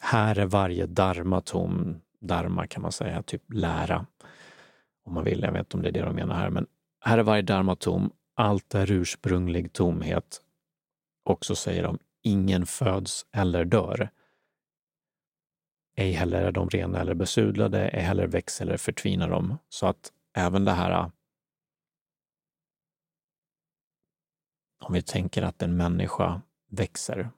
här 0.00 0.38
är 0.38 0.46
varje 0.46 0.86
dharma 0.86 1.40
tom. 1.40 2.00
Dharma 2.20 2.66
kan 2.66 2.82
man 2.82 2.92
säga, 2.92 3.22
typ 3.22 3.42
lära. 3.52 4.06
Om 5.04 5.14
man 5.14 5.24
vill, 5.24 5.42
jag 5.42 5.52
vet 5.52 5.60
inte 5.60 5.76
om 5.76 5.82
det 5.82 5.88
är 5.88 5.92
det 5.92 6.02
de 6.02 6.14
menar 6.14 6.34
här, 6.34 6.50
men 6.50 6.66
här 7.00 7.18
är 7.18 7.22
varje 7.22 7.42
dharma 7.42 7.76
tom. 7.76 8.10
Allt 8.34 8.74
är 8.74 8.92
ursprunglig 8.92 9.72
tomhet. 9.72 10.42
Och 11.24 11.44
så 11.44 11.56
säger 11.56 11.82
de, 11.82 11.98
ingen 12.22 12.66
föds 12.66 13.26
eller 13.32 13.64
dör. 13.64 14.10
Ej 15.96 16.12
heller 16.12 16.42
är 16.42 16.52
de 16.52 16.68
rena 16.68 17.00
eller 17.00 17.14
besudlade, 17.14 17.88
ej 17.88 18.02
heller 18.02 18.26
växer 18.26 18.66
eller 18.66 18.76
förtvinar 18.76 19.30
de. 19.30 19.58
Så 19.68 19.86
att 19.86 20.12
även 20.36 20.64
det 20.64 20.72
här 20.72 21.10
om 24.78 24.92
vi 24.92 25.02
tänker 25.02 25.42
att 25.42 25.62
en 25.62 25.76
människa 25.76 26.42
växer, 26.68 27.30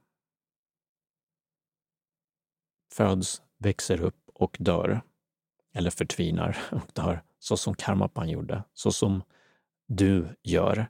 föds, 2.93 3.43
växer 3.59 4.01
upp 4.01 4.31
och 4.35 4.57
dör, 4.61 5.01
eller 5.73 5.91
förtvinar 5.91 6.59
och 6.73 6.91
dör, 6.93 7.23
så 7.39 7.57
som 7.57 7.75
Karmapan 7.75 8.29
gjorde, 8.29 8.65
så 8.73 8.93
som 8.93 9.23
du 9.87 10.37
gör, 10.43 10.87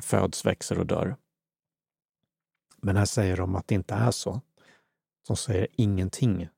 föds, 0.00 0.44
växer 0.44 0.78
och 0.78 0.86
dör. 0.86 1.16
Men 2.76 2.96
här 2.96 3.04
säger 3.04 3.36
de 3.36 3.56
att 3.56 3.68
det 3.68 3.74
inte 3.74 3.94
är 3.94 4.10
så. 4.10 4.40
De 5.26 5.36
säger 5.36 5.66
ingenting. 5.72 6.48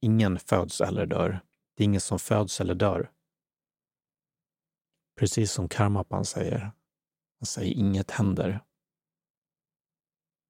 Ingen 0.00 0.38
föds 0.38 0.80
eller 0.80 1.06
dör. 1.06 1.40
Det 1.74 1.82
är 1.82 1.84
ingen 1.84 2.00
som 2.00 2.18
föds 2.18 2.60
eller 2.60 2.74
dör. 2.74 3.10
Precis 5.18 5.52
som 5.52 5.68
Karmapan 5.68 6.24
säger. 6.24 6.72
Han 7.40 7.46
säger 7.46 7.74
inget 7.74 8.10
händer. 8.10 8.64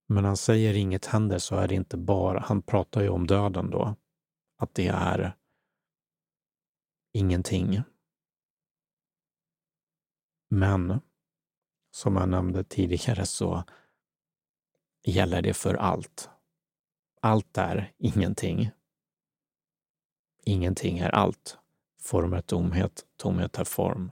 Men 0.06 0.24
han 0.24 0.36
säger 0.36 0.74
inget 0.74 1.06
händer 1.06 1.38
så 1.38 1.56
är 1.56 1.68
det 1.68 1.74
inte 1.74 1.96
bara, 1.96 2.40
han 2.40 2.62
pratar 2.62 3.02
ju 3.02 3.08
om 3.08 3.26
döden 3.26 3.70
då, 3.70 3.96
att 4.56 4.74
det 4.74 4.88
är 4.88 5.36
ingenting. 7.12 7.82
Men 10.48 11.00
som 11.90 12.16
jag 12.16 12.28
nämnde 12.28 12.64
tidigare 12.64 13.26
så 13.26 13.64
gäller 15.04 15.42
det 15.42 15.54
för 15.54 15.74
allt. 15.74 16.30
Allt 17.20 17.58
är 17.58 17.92
ingenting. 17.98 18.70
Ingenting 20.42 20.98
är 20.98 21.10
allt. 21.10 21.58
Form 22.02 22.32
är 22.32 22.40
tomhet, 22.40 23.06
tomhet 23.16 23.58
är 23.58 23.64
form. 23.64 24.10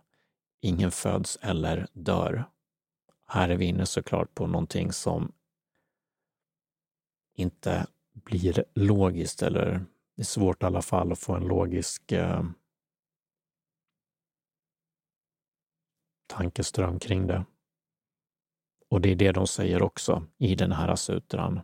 Ingen 0.61 0.91
föds 0.91 1.39
eller 1.43 1.89
dör. 1.93 2.45
Här 3.31 3.49
är 3.49 3.57
vi 3.57 3.65
inne 3.65 3.87
såklart 3.87 4.35
på 4.35 4.47
någonting 4.47 4.93
som 4.93 5.33
inte 7.35 7.87
blir 8.13 8.65
logiskt 8.75 9.43
eller 9.43 9.85
det 10.17 10.23
är 10.23 10.25
svårt 10.25 10.63
i 10.63 10.67
alla 10.67 10.83
fall 10.83 11.13
att 11.13 11.19
få 11.19 11.35
en 11.35 11.49
logisk 11.49 12.13
eh, 12.13 12.45
tankeström 16.27 16.99
kring 16.99 17.27
det. 17.27 17.45
Och 18.91 19.01
det 19.01 19.09
är 19.09 19.17
det 19.17 19.33
de 19.33 19.47
säger 19.47 19.83
också 19.83 20.27
i 20.39 20.55
den 20.55 20.73
här 20.73 20.97
sutran. 20.97 21.61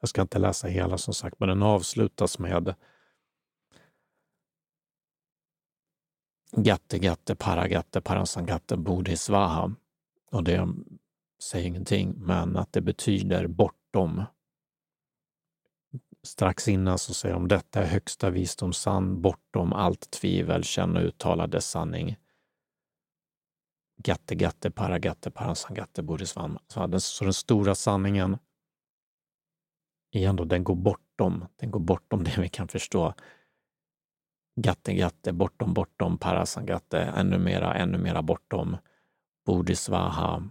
Jag 0.00 0.08
ska 0.08 0.22
inte 0.22 0.38
läsa 0.38 0.68
hela 0.68 0.98
som 0.98 1.14
sagt, 1.14 1.40
men 1.40 1.48
den 1.48 1.62
avslutas 1.62 2.38
med 2.38 2.74
Gatte 6.56 6.98
Gatte 6.98 7.34
Paragatte 7.36 8.00
Parasangatte 8.00 8.76
Bodhisvaha. 8.76 9.74
Och 10.32 10.44
det 10.44 10.68
säger 11.42 11.66
ingenting, 11.66 12.14
men 12.16 12.56
att 12.56 12.72
det 12.72 12.80
betyder 12.80 13.46
bortom 13.46 14.24
Strax 16.24 16.68
innan 16.68 16.98
så 16.98 17.14
säger 17.14 17.34
de 17.34 17.48
detta 17.48 17.82
är 17.82 17.86
högsta 17.86 18.30
visdom 18.30 18.72
sann, 18.72 19.22
bortom 19.22 19.72
allt 19.72 20.10
tvivel, 20.10 20.64
känn 20.64 20.96
och 20.96 21.02
uttala 21.02 21.46
dess 21.46 21.70
sanning. 21.70 22.16
Gatte, 23.96 24.34
gatte, 24.34 24.70
paragatte, 24.70 25.30
parasangatte, 25.30 26.02
bodhisvam. 26.02 26.58
Så 26.98 27.24
den 27.24 27.32
stora 27.32 27.74
sanningen, 27.74 28.38
igen 30.12 30.36
då, 30.36 30.44
den 30.44 30.64
går 30.64 30.74
bortom, 30.74 31.44
den 31.56 31.70
går 31.70 31.80
bortom 31.80 32.24
det 32.24 32.38
vi 32.38 32.48
kan 32.48 32.68
förstå. 32.68 33.14
Gatte, 34.60 34.94
gatte, 34.94 35.32
bortom, 35.32 35.74
bortom, 35.74 36.18
parasangatte, 36.18 37.00
ännu 37.00 37.38
mera, 37.38 37.74
ännu 37.74 37.98
mera 37.98 38.22
bortom. 38.22 38.76
Bodhisvaha, 39.44 40.50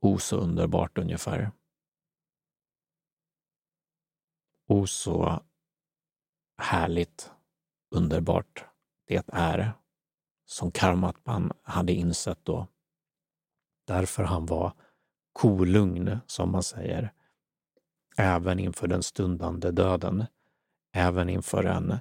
o 0.00 0.18
så 0.18 0.36
underbart 0.36 0.98
ungefär. 0.98 1.52
O 4.66 4.86
så 4.86 5.42
härligt, 6.58 7.30
underbart 7.90 8.64
det 9.06 9.28
är 9.32 9.72
som 10.44 10.70
Karmatman 10.72 11.52
hade 11.62 11.92
insett 11.92 12.44
då. 12.44 12.66
Därför 13.86 14.24
han 14.24 14.46
var 14.46 14.72
kolugn, 15.32 16.18
som 16.26 16.52
man 16.52 16.62
säger, 16.62 17.12
även 18.16 18.58
inför 18.58 18.88
den 18.88 19.02
stundande 19.02 19.70
döden, 19.70 20.24
även 20.92 21.28
inför 21.28 21.64
en 21.64 21.98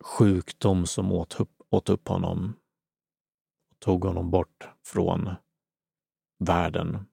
sjukdom 0.00 0.86
som 0.86 1.12
åt 1.12 1.40
upp, 1.40 1.62
åt 1.70 1.88
upp 1.88 2.08
honom 2.08 2.54
tog 3.86 4.04
honom 4.04 4.30
bort 4.30 4.68
från 4.82 5.34
världen 6.38 7.06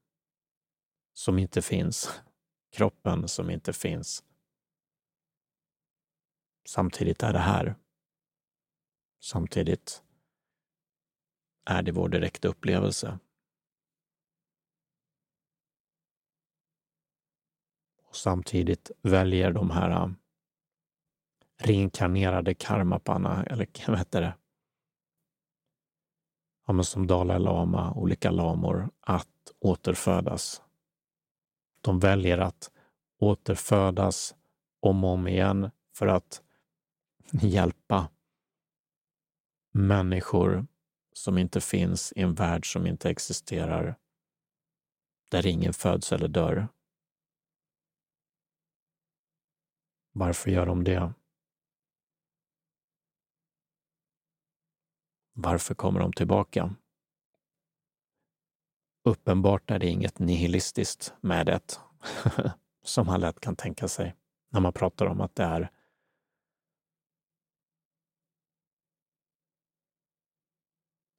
som 1.13 1.39
inte 1.39 1.61
finns 1.61 2.21
kroppen 2.71 3.27
som 3.27 3.49
inte 3.49 3.73
finns. 3.73 4.23
Samtidigt 6.67 7.23
är 7.23 7.33
det 7.33 7.39
här. 7.39 7.75
Samtidigt 9.19 10.03
är 11.65 11.83
det 11.83 11.91
vår 11.91 12.09
direkta 12.09 12.47
upplevelse. 12.47 13.19
Och 18.03 18.15
samtidigt 18.15 18.91
väljer 19.01 19.51
de 19.51 19.71
här 19.71 19.89
äh, 19.89 20.11
reinkarnerade 21.57 22.53
karmapanna, 22.53 23.43
eller 23.43 23.67
vad 23.87 23.97
heter 23.97 24.21
det? 24.21 24.42
Ja, 26.65 26.83
som 26.83 27.07
Dalai 27.07 27.39
Lama, 27.39 27.93
olika 27.93 28.31
lamor, 28.31 28.89
att 28.99 29.27
återfödas 29.59 30.61
de 31.83 31.99
väljer 31.99 32.37
att 32.37 32.71
återfödas 33.19 34.35
om 34.79 35.03
och 35.03 35.09
om 35.09 35.27
igen 35.27 35.71
för 35.93 36.07
att 36.07 36.41
hjälpa 37.31 38.09
människor 39.71 40.67
som 41.13 41.37
inte 41.37 41.61
finns 41.61 42.13
i 42.15 42.21
en 42.21 42.33
värld 42.33 42.73
som 42.73 42.87
inte 42.87 43.09
existerar, 43.09 43.95
där 45.29 45.47
ingen 45.47 45.73
föds 45.73 46.11
eller 46.11 46.27
dör. 46.27 46.67
Varför 50.11 50.51
gör 50.51 50.65
de 50.65 50.83
det? 50.83 51.13
Varför 55.33 55.75
kommer 55.75 55.99
de 55.99 56.13
tillbaka? 56.13 56.75
Uppenbart 59.03 59.71
är 59.71 59.79
det 59.79 59.87
inget 59.87 60.19
nihilistiskt 60.19 61.13
med 61.21 61.45
det, 61.45 61.79
som 62.83 63.07
man 63.07 63.19
lätt 63.19 63.39
kan 63.39 63.55
tänka 63.55 63.87
sig 63.87 64.15
när 64.49 64.59
man 64.59 64.73
pratar 64.73 65.05
om 65.05 65.21
att 65.21 65.35
det 65.35 65.43
är 65.43 65.69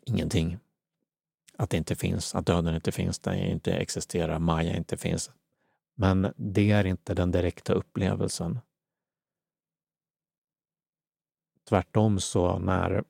ingenting. 0.07 0.59
Att 1.57 1.71
det 1.71 1.77
inte 1.77 1.97
finns, 1.97 2.35
att 2.35 2.47
döden 2.47 2.75
inte 2.75 2.93
finns, 2.93 3.19
den 3.19 3.39
inte 3.39 3.73
existerar, 3.73 4.39
Maja 4.39 4.77
inte 4.77 4.97
finns. 4.97 5.31
Men 5.95 6.33
det 6.37 6.71
är 6.71 6.87
inte 6.87 7.15
den 7.15 7.31
direkta 7.31 7.73
upplevelsen. 7.73 8.59
Tvärtom 11.69 12.21
så 12.21 12.59
när 12.59 13.05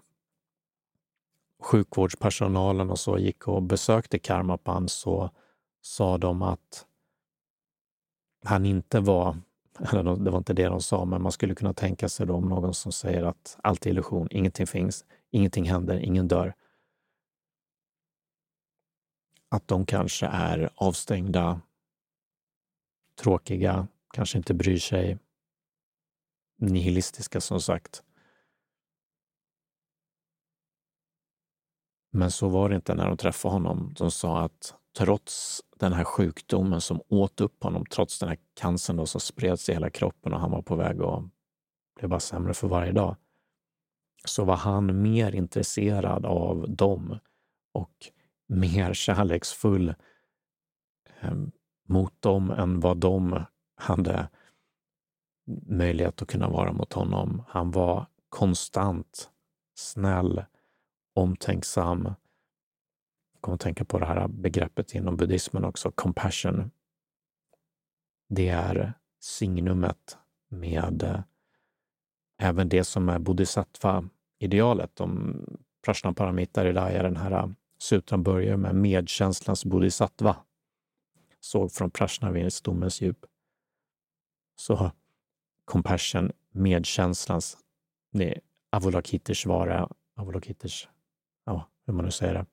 sjukvårdspersonalen 1.65 2.91
och 2.91 2.99
så 2.99 3.19
gick 3.19 3.49
och 3.49 3.63
besökte 3.63 4.19
Karmapan 4.19 4.89
så 4.89 5.31
sa 5.81 6.19
de 6.19 6.43
att 6.43 6.87
han 8.45 8.67
inte 8.67 9.01
var, 9.01 9.37
eller 9.93 10.17
det 10.17 10.31
var 10.31 10.39
inte 10.39 10.53
det 10.53 10.65
de 10.65 10.81
sa, 10.81 11.05
men 11.05 11.23
man 11.23 11.33
skulle 11.33 11.55
kunna 11.55 11.75
tänka 11.75 12.09
sig 12.09 12.27
då 12.27 12.35
om 12.35 12.49
någon 12.49 12.75
som 12.75 12.93
säger 12.93 13.23
att 13.23 13.59
allt 13.63 13.87
är 13.87 13.91
illusion, 13.91 14.29
ingenting 14.31 14.67
finns, 14.67 15.05
ingenting 15.31 15.65
händer, 15.65 15.99
ingen 15.99 16.29
dör. 16.29 16.55
Att 19.49 19.69
de 19.69 19.87
kanske 19.87 20.27
är 20.27 20.71
avstängda, 20.75 21.61
tråkiga, 23.21 23.87
kanske 24.13 24.39
inte 24.39 24.55
bryr 24.55 24.79
sig, 24.79 25.19
nihilistiska 26.57 27.41
som 27.41 27.61
sagt. 27.61 28.03
Men 32.17 32.31
så 32.31 32.49
var 32.49 32.69
det 32.69 32.75
inte 32.75 32.95
när 32.95 33.09
de 33.09 33.17
träffade 33.17 33.55
honom. 33.55 33.95
De 33.99 34.11
sa 34.11 34.41
att 34.41 34.75
trots 34.97 35.63
den 35.77 35.93
här 35.93 36.05
sjukdomen 36.05 36.81
som 36.81 37.01
åt 37.09 37.41
upp 37.41 37.63
honom, 37.63 37.87
trots 37.87 38.19
den 38.19 38.29
här 38.29 38.39
cancern 38.55 38.97
då 38.97 39.07
som 39.07 39.21
spreds 39.21 39.69
i 39.69 39.73
hela 39.73 39.91
kroppen 39.91 40.33
och 40.33 40.41
han 40.41 40.51
var 40.51 40.63
på 40.63 40.77
väg 40.77 41.03
att 41.03 41.23
bli 41.99 42.09
bara 42.09 42.21
sämre 42.21 42.55
för 42.55 42.69
varje 42.69 42.93
dag, 42.93 43.17
så 44.25 44.45
var 44.45 44.57
han 44.57 45.03
mer 45.03 45.35
intresserad 45.35 46.27
av 46.27 46.71
dem 46.71 47.19
och 47.73 48.11
mer 48.47 48.95
kärleksfull 48.95 49.95
eh, 51.21 51.35
mot 51.89 52.23
dem 52.23 52.51
än 52.51 52.81
vad 52.81 52.97
de 52.97 53.43
hade 53.77 54.29
möjlighet 55.67 56.23
att 56.23 56.29
kunna 56.29 56.49
vara 56.49 56.73
mot 56.73 56.93
honom. 56.93 57.43
Han 57.49 57.71
var 57.71 58.07
konstant 58.29 59.31
snäll, 59.75 60.45
omtänksam. 61.15 62.05
Jag 63.33 63.41
kommer 63.41 63.55
att 63.55 63.61
tänka 63.61 63.85
på 63.85 63.99
det 63.99 64.07
här 64.07 64.29
begreppet 64.29 64.95
inom 64.95 65.17
buddhismen 65.17 65.65
också, 65.65 65.91
compassion. 65.91 66.71
Det 68.29 68.49
är 68.49 68.93
signumet 69.21 70.19
med 70.49 71.03
eh, 71.03 71.21
även 72.39 72.69
det 72.69 72.85
som 72.85 73.09
är 73.09 73.19
bodhisattva-idealet. 73.19 75.01
Om 75.01 75.41
Prashnaparamita 75.85 76.65
Ridaya, 76.65 77.03
den 77.03 77.17
här 77.17 77.33
eh, 77.33 77.49
sutran 77.79 78.23
börjar 78.23 78.57
med 78.57 78.75
medkänslans 78.75 79.65
bodhisattva. 79.65 80.37
Såg 81.41 81.73
från 81.73 81.91
Prashnavisdomens 81.91 83.01
djup. 83.01 83.27
Så 84.57 84.91
compassion, 85.65 86.33
medkänslans, 86.51 87.59
det 88.13 88.31
är 88.31 88.41
Avalokiteshvara, 88.71 89.89
Avalokiteshvara 90.17 90.94
ja, 91.45 91.71
hur 91.87 91.95
man 91.95 92.05
nu 92.05 92.11
säger 92.11 92.35
det, 92.35 92.47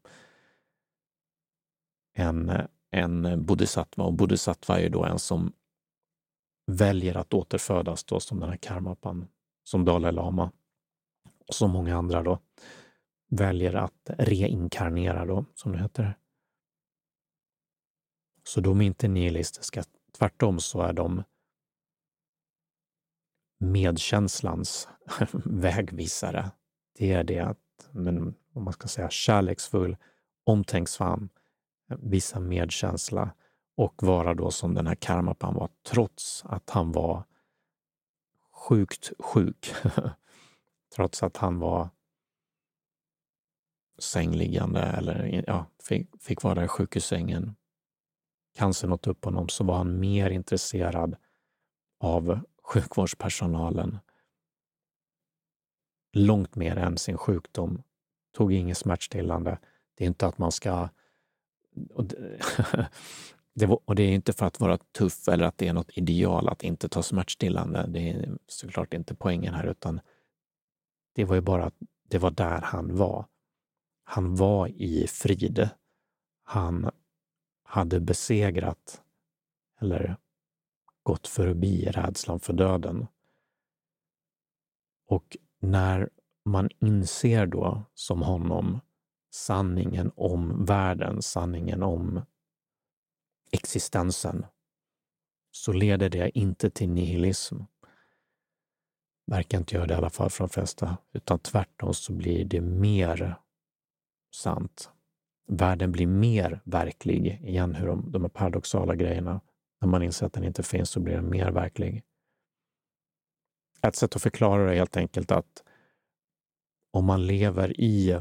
en, 2.14 2.68
en 2.92 3.46
bodhisattva. 3.46 4.04
Och 4.04 4.14
bodhisattva 4.14 4.78
är 4.78 4.84
ju 4.84 4.90
då 4.90 5.06
en 5.06 5.20
som 5.20 5.54
väljer 6.66 7.18
att 7.18 7.34
återfödas 7.34 8.04
då 8.04 8.20
som 8.20 8.40
den 8.40 8.50
här 8.50 8.58
karmapan, 8.58 9.28
som 9.64 9.86
Dalai 9.86 10.12
Lama 10.12 10.52
och 11.48 11.56
som 11.56 11.72
många 11.72 11.98
andra 11.98 12.24
då 12.24 12.40
väljer 13.30 13.74
att 13.74 14.10
reinkarnera 14.18 15.26
då, 15.26 15.46
som 15.54 15.72
det 15.72 15.80
heter. 15.80 16.18
Så 18.44 18.62
de 18.62 18.82
är 18.82 18.86
inte 18.86 19.08
nihilistiska. 19.08 19.84
Tvärtom 20.18 20.60
så 20.60 20.82
är 20.82 20.94
de 20.94 21.24
medkänslans 23.60 24.90
vägvisare. 25.46 26.52
Det 26.98 27.12
är 27.12 27.24
det 27.24 27.40
att 27.40 27.90
men 27.92 28.36
om 28.54 28.64
man 28.64 28.74
ska 28.74 28.88
säga 28.88 29.10
kärleksfull, 29.10 29.98
omtänksam, 30.44 31.30
eh, 31.90 31.98
visa 32.02 32.40
medkänsla 32.40 33.32
och 33.78 34.04
vara 34.04 34.34
då 34.34 34.52
som 34.52 34.74
den 34.74 34.88
här 34.88 34.96
Karmapan 34.96 35.54
var, 35.54 35.70
trots 35.84 36.46
att 36.46 36.70
han 36.70 36.92
var 36.92 37.24
sjukt 38.52 39.12
sjuk. 39.20 39.74
trots 40.96 41.24
att 41.24 41.38
han 41.38 41.60
var 41.60 41.90
sängliggande 44.00 44.82
eller 44.82 45.44
ja, 45.48 45.66
fick, 45.84 46.22
fick 46.22 46.44
vara 46.44 46.66
i 46.66 46.68
sjukhussängen. 46.68 47.56
Cancern 48.56 48.92
åt 48.92 49.08
upp 49.08 49.26
honom 49.26 49.50
så 49.50 49.64
var 49.64 49.78
han 49.78 50.00
mer 50.00 50.30
intresserad 50.30 51.16
av 52.00 52.40
sjukvårdspersonalen 52.64 54.00
långt 56.14 56.56
mer 56.56 56.76
än 56.76 56.98
sin 56.98 57.18
sjukdom. 57.18 57.84
Tog 58.32 58.54
inget 58.54 58.78
smärtstillande. 58.78 59.60
Det 59.96 60.04
är 60.04 60.08
inte 60.08 60.28
att 60.28 60.38
man 60.38 60.52
ska... 60.52 60.90
Och 61.94 62.06
det, 62.06 62.88
det, 63.54 63.66
och 63.66 63.96
det 63.96 64.04
är 64.04 64.14
inte 64.14 64.34
för 64.34 64.46
att 64.46 64.60
vara 64.60 64.78
tuff 64.78 65.28
eller 65.28 65.46
att 65.46 65.58
det 65.58 65.68
är 65.68 65.74
något 65.74 65.98
ideal 65.98 66.50
att 66.50 66.64
inte 66.64 66.90
ta 66.90 67.04
smärtstillande. 67.04 67.86
Det 67.88 68.10
är 68.10 68.38
såklart 68.48 68.94
inte 68.94 69.16
poängen 69.16 69.54
här, 69.54 69.68
utan 69.68 70.02
det 71.16 71.26
var 71.26 71.36
ju 71.36 71.42
bara 71.42 71.66
att 71.66 71.76
det 72.10 72.18
var 72.18 72.32
där 72.32 72.62
han 72.62 72.96
var. 72.96 73.26
Han 74.04 74.36
var 74.36 74.68
i 74.68 75.08
frid. 75.08 75.70
Han 76.44 76.92
hade 77.64 78.00
besegrat 78.00 79.02
eller 79.82 80.18
gått 81.04 81.28
förbi 81.28 81.86
rädslan 81.86 82.40
för 82.40 82.54
döden. 82.54 83.08
Och 85.08 85.38
när 85.60 86.10
man 86.46 86.70
inser 86.80 87.46
då, 87.46 87.84
som 87.94 88.22
honom, 88.22 88.80
sanningen 89.32 90.12
om 90.16 90.66
världen, 90.66 91.22
sanningen 91.22 91.84
om 91.84 92.22
existensen, 93.52 94.46
så 95.52 95.74
leder 95.74 96.10
det 96.10 96.38
inte 96.38 96.70
till 96.70 96.90
nihilism. 96.90 97.60
Verkar 99.28 99.58
inte 99.58 99.76
göra 99.76 99.88
det 99.88 99.94
i 99.94 99.98
alla 99.98 100.10
fall 100.10 100.30
för 100.30 100.44
de 100.44 100.50
flesta, 100.50 100.98
utan 101.14 101.40
tvärtom 101.40 101.94
så 101.94 102.14
blir 102.14 102.46
det 102.46 102.62
mer 102.62 103.36
sant. 104.36 104.90
Världen 105.48 105.92
blir 105.92 106.08
mer 106.08 106.62
verklig, 106.64 107.42
igen 107.44 107.76
hur 107.76 107.88
de, 107.88 108.12
de 108.12 108.22
här 108.22 108.30
paradoxala 108.30 108.96
grejerna, 108.96 109.42
när 109.82 109.88
man 109.88 110.04
inser 110.04 110.26
att 110.26 110.34
den 110.34 110.44
inte 110.44 110.64
finns 110.64 110.90
så 110.90 111.00
blir 111.00 111.14
den 111.14 111.30
mer 111.30 111.52
verklig. 111.52 112.04
Ett 113.82 113.96
sätt 113.96 114.16
att 114.16 114.22
förklara 114.22 114.66
det 114.66 114.72
är 114.72 114.78
helt 114.78 114.98
enkelt 114.98 115.32
att 115.32 115.64
om 116.92 117.06
man 117.06 117.26
lever 117.28 117.82
i 117.82 118.20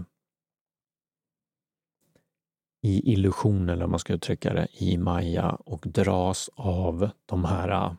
i 2.82 3.12
illusionen, 3.12 3.68
eller 3.68 3.84
om 3.84 3.90
man 3.90 4.00
ska 4.00 4.12
uttrycka 4.12 4.52
det, 4.54 4.68
i 4.72 4.98
Maya 4.98 5.50
och 5.50 5.86
dras 5.88 6.50
av 6.54 7.10
de 7.26 7.44
här 7.44 7.68
äh, 7.68 7.94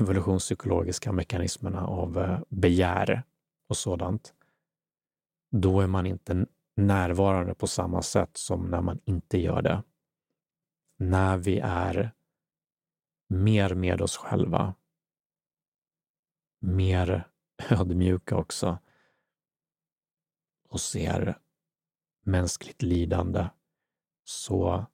evolutionspsykologiska 0.00 1.12
mekanismerna 1.12 1.86
av 1.86 2.18
äh, 2.18 2.40
begär 2.48 3.22
och 3.68 3.76
sådant, 3.76 4.34
då 5.50 5.80
är 5.80 5.86
man 5.86 6.06
inte 6.06 6.46
närvarande 6.76 7.54
på 7.54 7.66
samma 7.66 8.02
sätt 8.02 8.36
som 8.36 8.70
när 8.70 8.80
man 8.80 9.00
inte 9.04 9.38
gör 9.38 9.62
det. 9.62 9.82
När 10.98 11.36
vi 11.36 11.58
är 11.58 12.12
mer 13.28 13.74
med 13.74 14.00
oss 14.00 14.16
själva, 14.16 14.74
mer 16.60 17.28
ödmjuka 17.70 18.36
också 18.36 18.78
och 20.76 20.80
ser 20.80 21.38
mänskligt 22.24 22.82
lidande 22.82 23.48
så 24.24 24.86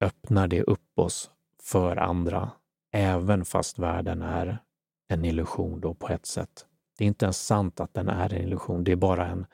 öppnar 0.00 0.48
det 0.48 0.62
upp 0.62 0.98
oss 0.98 1.30
för 1.62 1.96
andra 1.96 2.50
även 2.92 3.44
fast 3.44 3.78
världen 3.78 4.22
är 4.22 4.62
en 5.08 5.24
illusion 5.24 5.80
då 5.80 5.94
på 5.94 6.08
ett 6.08 6.26
sätt. 6.26 6.66
Det 6.98 7.04
är 7.04 7.08
inte 7.08 7.24
ens 7.24 7.46
sant 7.46 7.80
att 7.80 7.94
den 7.94 8.08
är 8.08 8.34
en 8.34 8.42
illusion, 8.42 8.84
det 8.84 8.92
är 8.92 8.96
bara 8.96 9.26
en, 9.26 9.46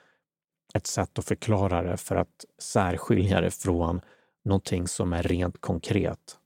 ett 0.75 0.87
sätt 0.87 1.19
att 1.19 1.25
förklara 1.25 1.83
det 1.83 1.97
för 1.97 2.17
att 2.17 2.45
särskilja 2.59 3.41
det 3.41 3.51
från 3.51 4.01
någonting 4.45 4.89
som 4.89 5.13
är 5.13 5.23
rent 5.23 5.61
konkret. 5.61 6.41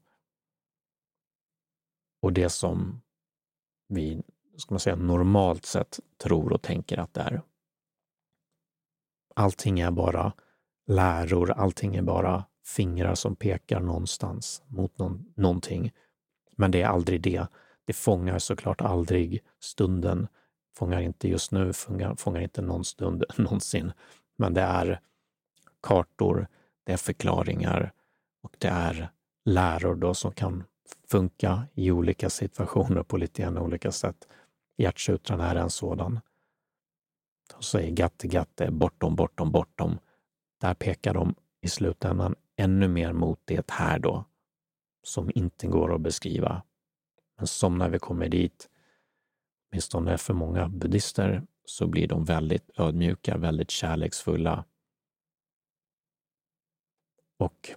Och 2.23 2.33
det 2.33 2.49
som 2.49 3.03
vi 3.89 4.23
ska 4.57 4.75
man 4.75 4.81
säga, 4.81 4.97
normalt 4.97 5.65
sett 5.65 6.01
tror 6.23 6.53
och 6.53 6.63
tänker 6.63 6.99
att 6.99 7.15
det 7.15 7.21
är. 7.21 7.43
Allting 9.37 9.81
är 9.81 9.91
bara 9.91 10.33
läror, 10.87 11.51
allting 11.51 11.97
är 11.97 12.03
bara 12.03 12.45
fingrar 12.65 13.15
som 13.15 13.37
pekar 13.37 13.81
någonstans 13.81 14.63
mot 14.67 14.99
någon, 14.99 15.33
någonting. 15.35 15.93
Men 16.57 16.71
det 16.71 16.83
är 16.83 16.87
aldrig 16.87 17.21
det. 17.21 17.47
Det 17.85 17.93
fångar 17.93 18.39
såklart 18.39 18.81
aldrig 18.81 19.43
stunden, 19.61 20.29
fångar 20.77 21.01
inte 21.01 21.29
just 21.29 21.53
nu, 21.53 21.73
fångar, 21.73 22.15
fångar 22.15 22.41
inte 22.41 22.63
någon 22.63 22.85
stund 22.85 23.25
någonsin. 23.37 23.93
Men 24.39 24.55
det 24.55 24.61
är 24.61 25.01
kartor, 25.83 26.47
det 26.85 26.93
är 26.93 26.97
förklaringar 26.97 27.93
och 28.43 28.57
det 28.59 28.69
är 28.69 29.11
läror 29.45 29.95
då 29.95 30.15
som 30.15 30.33
kan 30.33 30.65
funka 31.11 31.63
i 31.75 31.91
olika 31.91 32.31
situationer 32.31 33.03
på 33.03 33.17
lite 33.17 33.43
grann 33.43 33.59
olika 33.59 33.93
sätt. 33.93 34.29
Hjärtsutran 34.79 35.41
är 35.41 35.57
en 35.57 35.71
sådan. 35.71 36.21
De 37.55 37.63
säger 37.63 37.91
gatte, 37.91 38.27
gatte, 38.29 38.71
bortom, 38.71 39.17
bortom, 39.17 39.53
bortom. 39.53 39.99
Där 40.61 40.75
pekar 40.75 41.15
de 41.15 41.35
i 41.61 41.69
slutändan 41.69 42.35
ännu 42.57 42.89
mer 42.89 43.13
mot 43.13 43.41
det 43.45 43.71
här 43.71 43.99
då, 43.99 44.25
som 45.03 45.31
inte 45.35 45.67
går 45.67 45.95
att 45.95 46.01
beskriva. 46.01 46.63
Men 47.37 47.47
som 47.47 47.79
när 47.79 47.89
vi 47.89 47.99
kommer 47.99 48.29
dit, 48.29 48.69
åtminstone 49.71 50.19
för 50.19 50.35
många 50.35 50.69
buddhister, 50.69 51.47
så 51.65 51.87
blir 51.87 52.09
de 52.09 52.25
väldigt 52.25 52.71
ödmjuka, 52.79 53.37
väldigt 53.37 53.71
kärleksfulla 53.71 54.65
och 57.39 57.71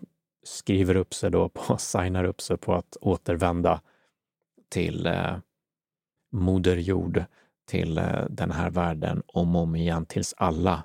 skriver 0.44 0.96
upp 0.96 1.14
sig 1.14 1.32
då 1.32 1.50
på, 1.50 1.78
signar 1.80 2.24
upp 2.24 2.42
sig 2.42 2.58
på 2.58 2.74
att 2.74 2.98
återvända 3.02 3.82
till 4.70 5.06
eh, 5.06 5.38
Moder 6.32 6.78
Jord, 6.78 7.24
till 7.70 7.98
eh, 7.98 8.26
den 8.30 8.52
här 8.52 8.70
världen 8.70 9.24
om 9.28 9.56
och 9.56 9.62
om 9.62 9.76
igen 9.76 10.06
tills 10.06 10.34
alla 10.38 10.84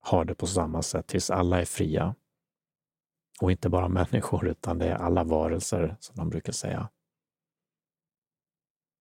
har 0.00 0.24
det 0.24 0.34
på 0.34 0.46
samma 0.46 0.82
sätt, 0.82 1.06
tills 1.06 1.30
alla 1.30 1.60
är 1.60 1.64
fria. 1.64 2.14
Och 3.40 3.50
inte 3.50 3.68
bara 3.68 3.88
människor, 4.00 4.48
utan 4.48 4.78
det 4.78 4.88
är 4.88 4.94
alla 4.94 5.24
varelser, 5.24 5.96
som 6.00 6.16
de 6.16 6.30
brukar 6.30 6.52
säga. 6.52 6.88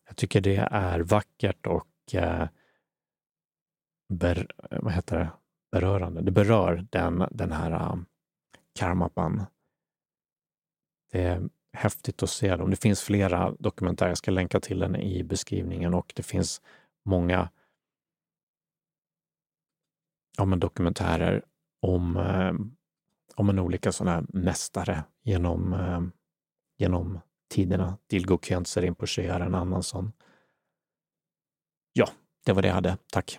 Jag 0.07 0.17
tycker 0.17 0.41
det 0.41 0.67
är 0.71 0.99
vackert 0.99 1.67
och 1.67 2.15
eh, 2.15 2.47
ber, 4.09 4.47
eh, 4.71 4.79
vad 4.81 4.93
heter 4.93 5.17
det? 5.19 5.31
berörande. 5.73 6.21
Det 6.21 6.31
berör 6.31 6.87
den, 6.89 7.27
den 7.31 7.51
här 7.51 7.91
um, 7.91 8.05
karmapan. 8.79 9.45
Det 11.11 11.41
häftigt 11.73 12.23
att 12.23 12.29
se 12.29 12.55
dem. 12.55 12.69
Det 12.69 12.81
finns 12.81 13.01
flera 13.01 13.51
dokumentärer, 13.59 14.09
jag 14.09 14.17
ska 14.17 14.31
länka 14.31 14.59
till 14.59 14.79
den 14.79 14.95
i 14.95 15.23
beskrivningen 15.23 15.93
och 15.93 16.13
det 16.15 16.23
finns 16.23 16.61
många 17.05 17.49
ja, 20.37 20.45
men 20.45 20.59
dokumentärer 20.59 21.43
om, 21.81 22.17
eh, 22.17 22.53
om 23.35 23.49
en 23.49 23.59
olika 23.59 23.91
sådana 23.91 24.23
mästare 24.29 25.03
genom, 25.23 25.73
eh, 25.73 26.01
genom 26.77 27.19
tiderna. 27.49 27.97
Dilgo 28.07 28.37
Khyentse 28.37 28.81
Rinpoche 28.81 29.21
är 29.21 29.39
en 29.39 29.55
annan 29.55 29.83
sån. 29.83 30.11
Ja, 31.93 32.09
det 32.45 32.53
var 32.53 32.61
det 32.61 32.67
jag 32.67 32.75
hade. 32.75 32.97
Tack! 33.11 33.31